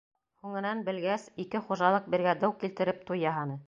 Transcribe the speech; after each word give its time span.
Һуңынан, 0.45 0.81
белгәс, 0.87 1.27
ике 1.45 1.63
хужалыҡ 1.69 2.11
бергә 2.17 2.37
дыу 2.45 2.61
килтереп 2.65 3.09
туй 3.11 3.27
яһаны. 3.31 3.59